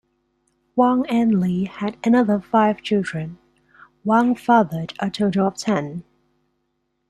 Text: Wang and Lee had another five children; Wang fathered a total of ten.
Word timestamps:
Wang 0.75 1.05
and 1.11 1.39
Lee 1.39 1.65
had 1.65 1.95
another 2.03 2.39
five 2.39 2.81
children; 2.81 3.37
Wang 4.03 4.33
fathered 4.33 4.95
a 4.99 5.11
total 5.11 5.45
of 5.45 5.57
ten. 5.57 6.03